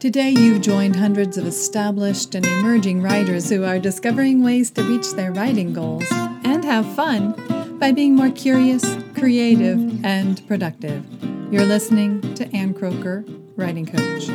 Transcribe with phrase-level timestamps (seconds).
[0.00, 5.10] Today, you've joined hundreds of established and emerging writers who are discovering ways to reach
[5.14, 6.04] their writing goals
[6.44, 7.34] and have fun
[7.80, 11.04] by being more curious, creative, and productive.
[11.52, 13.24] You're listening to Ann Kroeker,
[13.56, 14.28] Writing Coach.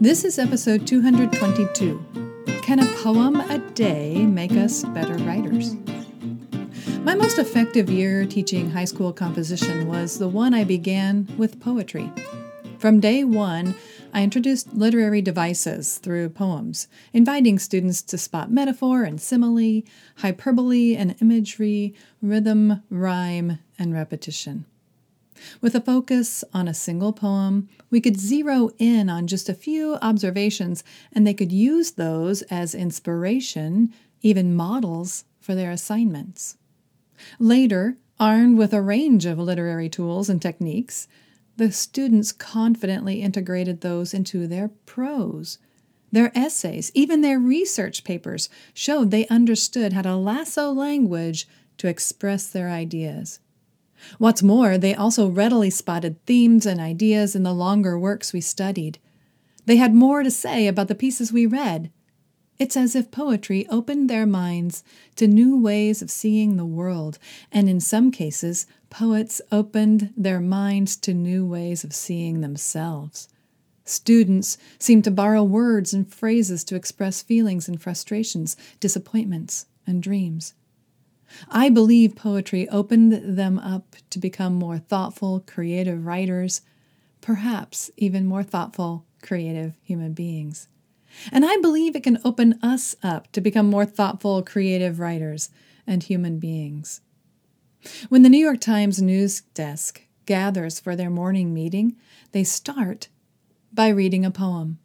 [0.00, 2.04] This is episode 222
[2.62, 5.74] Can a poem a day make us better writers?
[7.00, 12.12] My most effective year teaching high school composition was the one I began with poetry.
[12.78, 13.74] From day one,
[14.14, 19.82] I introduced literary devices through poems, inviting students to spot metaphor and simile,
[20.18, 24.64] hyperbole and imagery, rhythm, rhyme, and repetition.
[25.60, 29.96] With a focus on a single poem, we could zero in on just a few
[29.96, 36.56] observations, and they could use those as inspiration, even models, for their assignments.
[37.40, 41.08] Later, armed with a range of literary tools and techniques,
[41.58, 45.58] the students confidently integrated those into their prose.
[46.12, 52.46] Their essays, even their research papers, showed they understood how to lasso language to express
[52.46, 53.40] their ideas.
[54.18, 59.00] What's more, they also readily spotted themes and ideas in the longer works we studied.
[59.66, 61.90] They had more to say about the pieces we read.
[62.58, 64.82] It's as if poetry opened their minds
[65.14, 67.18] to new ways of seeing the world,
[67.52, 73.28] and in some cases, poets opened their minds to new ways of seeing themselves.
[73.84, 80.54] Students seemed to borrow words and phrases to express feelings and frustrations, disappointments, and dreams.
[81.48, 86.62] I believe poetry opened them up to become more thoughtful, creative writers,
[87.20, 90.68] perhaps even more thoughtful, creative human beings.
[91.32, 95.50] And I believe it can open us up to become more thoughtful, creative writers
[95.86, 97.00] and human beings.
[98.08, 101.96] When the New York Times news desk gathers for their morning meeting,
[102.32, 103.08] they start
[103.72, 104.78] by reading a poem.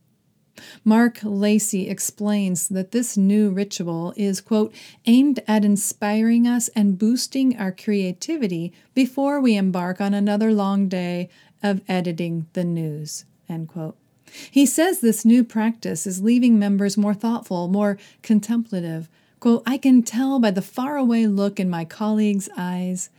[0.83, 4.73] Marc Lacey explains that this new ritual is, quote,
[5.06, 11.28] aimed at inspiring us and boosting our creativity before we embark on another long day
[11.63, 13.97] of editing the news, end quote.
[14.49, 19.09] He says this new practice is leaving members more thoughtful, more contemplative.
[19.39, 23.09] Quote, I can tell by the faraway look in my colleagues' eyes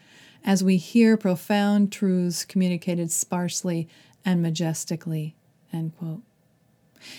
[0.45, 3.89] as we hear profound truths communicated sparsely
[4.25, 5.35] and majestically,
[5.73, 6.23] end quote.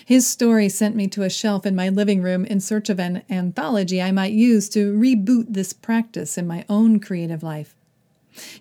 [0.04, 3.22] His story sent me to a shelf in my living room in search of an
[3.30, 7.75] anthology I might use to reboot this practice in my own creative life.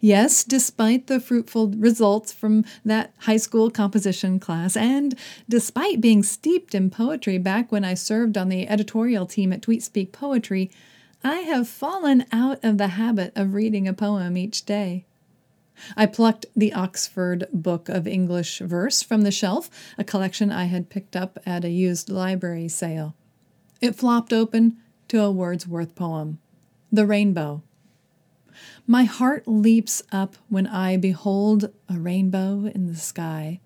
[0.02, 5.16] Yes, despite the fruitful results from that high school composition class, and
[5.50, 10.12] despite being steeped in poetry back when I served on the editorial team at Tweetspeak
[10.12, 10.72] Poetry,
[11.24, 15.06] I have fallen out of the habit of reading a poem each day.
[15.98, 20.90] I plucked the Oxford Book of English Verse from the shelf, a collection I had
[20.90, 23.16] picked up at a used library sale.
[23.82, 24.78] It flopped open
[25.10, 26.40] to a Wordsworth poem,
[26.92, 27.62] The Rainbow.
[28.88, 33.60] My heart leaps up when I behold a rainbow in the sky.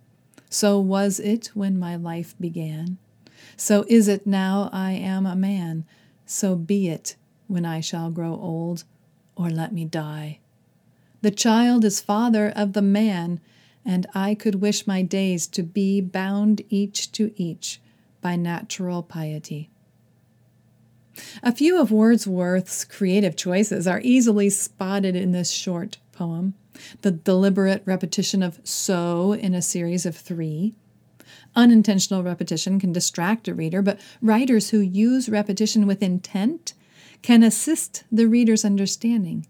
[0.50, 2.98] So was it when my life began.
[3.56, 5.86] So is it now I am a man.
[6.26, 7.16] So be it
[7.48, 8.84] when I shall grow old,
[9.36, 10.40] or let me die.
[11.22, 13.40] The child is father of the man,
[13.84, 17.82] and I could wish my days to be bound each to each
[18.22, 19.70] by natural piety.
[21.44, 26.54] A few of Wordsworth's creative choices are easily spotted in this short poem.
[27.02, 30.74] The deliberate repetition of so in a series of three.
[31.56, 36.74] Unintentional repetition can distract a reader, but writers who use repetition with intent
[37.22, 39.46] can assist the reader's understanding.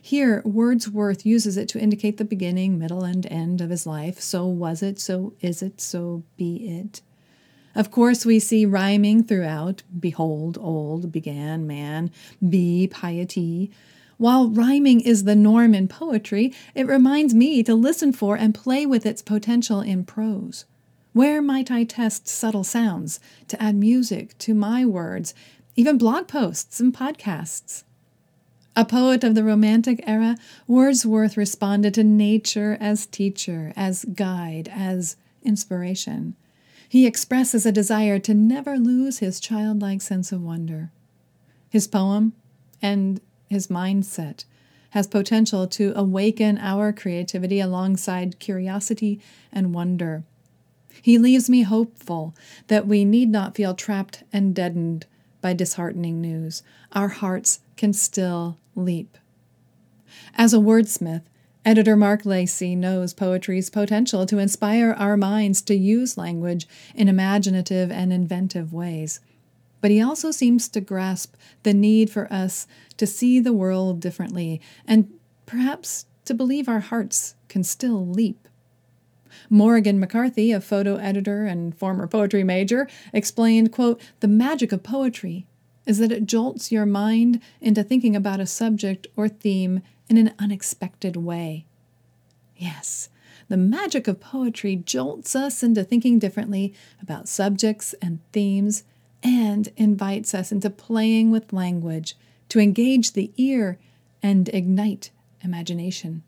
[0.00, 4.20] Here, Wordsworth uses it to indicate the beginning, middle, and end of his life.
[4.20, 7.02] So was it, so is it, so be it.
[7.74, 12.10] Of course, we see rhyming throughout behold, old, began, man,
[12.46, 13.70] be, piety.
[14.18, 18.84] While rhyming is the norm in poetry, it reminds me to listen for and play
[18.84, 20.64] with its potential in prose.
[21.12, 25.34] Where might I test subtle sounds to add music to my words,
[25.76, 27.84] even blog posts and podcasts?
[28.74, 30.36] A poet of the Romantic era,
[30.66, 36.36] Wordsworth responded to nature as teacher, as guide, as inspiration.
[36.92, 40.90] He expresses a desire to never lose his childlike sense of wonder.
[41.70, 42.34] His poem
[42.82, 43.18] and
[43.48, 44.44] his mindset
[44.90, 50.24] has potential to awaken our creativity alongside curiosity and wonder.
[51.00, 52.34] He leaves me hopeful
[52.66, 55.06] that we need not feel trapped and deadened
[55.40, 56.62] by disheartening news.
[56.92, 59.16] Our hearts can still leap.
[60.34, 61.22] As a wordsmith,
[61.64, 67.88] Editor Marc Lacey knows poetry's potential to inspire our minds to use language in imaginative
[67.88, 69.20] and inventive ways.
[69.80, 72.66] But he also seems to grasp the need for us
[72.96, 75.12] to see the world differently and
[75.46, 78.48] perhaps to believe our hearts can still leap.
[79.48, 85.46] Morgan McCarthy, a photo editor and former poetry major, explained, quote, "The magic of poetry
[85.86, 89.80] is that it jolts your mind into thinking about a subject or theme
[90.12, 91.64] in an unexpected way.
[92.54, 93.08] Yes,
[93.48, 98.84] the magic of poetry jolts us into thinking differently about subjects and themes
[99.22, 102.14] and invites us into playing with language
[102.50, 103.78] to engage the ear
[104.22, 105.10] and ignite
[105.40, 106.22] imagination.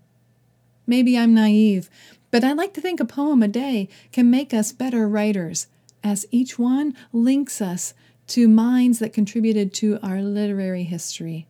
[0.86, 1.90] Maybe I'm naive,
[2.30, 5.66] but I like to think a poem a day can make us better writers,
[6.02, 7.92] as each one links us
[8.28, 11.46] to minds that contributed to our literary history.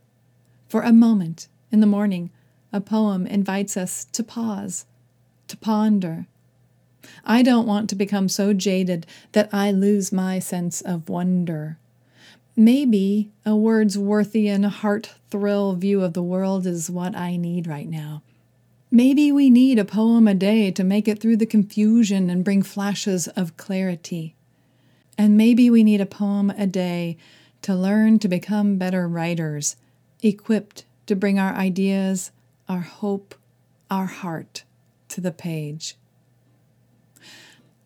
[0.67, 2.31] For a moment in the morning,
[2.73, 4.87] a poem invites us to pause,
[5.49, 6.27] to ponder.
[7.25, 11.77] I don't want to become so jaded that I lose my sense of wonder.
[12.55, 18.23] Maybe a Wordsworthian heart thrill view of the world is what I need right now.
[18.89, 22.63] Maybe we need a poem a day to make it through the confusion and bring
[22.63, 24.37] flashes of clarity.
[25.19, 27.17] And maybe we need a poem a day
[27.63, 29.75] to learn to become better writers,
[30.23, 32.33] equipped to bring our ideas,
[32.69, 33.35] our hope,
[33.91, 34.65] our heart
[35.09, 35.97] to the page.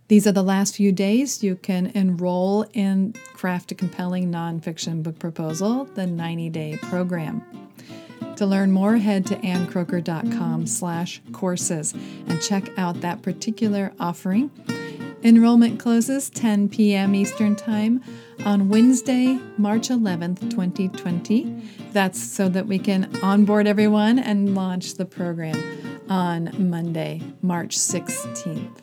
[0.09, 1.43] These are the last few days.
[1.43, 7.45] You can enroll in Craft a Compelling Nonfiction Book Proposal, the 90-day program.
[8.37, 11.93] To learn more, head to annkroeker.com slash courses
[12.27, 14.51] and check out that particular offering.
[15.23, 17.15] Enrollment closes 10 p.m.
[17.15, 18.03] Eastern Time
[18.45, 21.61] on Wednesday, March 11th, 2020.
[21.93, 25.61] That's so that we can onboard everyone and launch the program
[26.09, 28.79] on Monday, March 16th.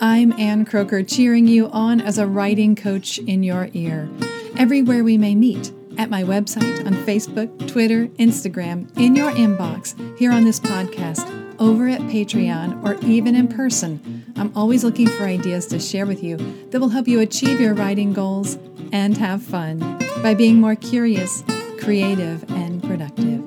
[0.00, 4.08] I'm Ann Kroeker, cheering you on as a writing coach in your ear.
[4.56, 10.32] Everywhere we may meet, at my website, on Facebook, Twitter, Instagram, in your inbox, here
[10.32, 14.24] on this podcast, over at Patreon, or even in person.
[14.36, 16.36] I'm always looking for ideas to share with you
[16.70, 18.58] that will help you achieve your writing goals
[18.92, 19.78] and have fun
[20.22, 21.42] by being more curious,
[21.80, 23.44] creative, and productive.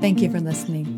[0.00, 0.93] Thank you for listening.